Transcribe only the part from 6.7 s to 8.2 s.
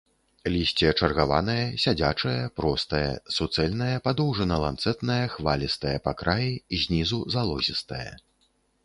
знізу залозістае.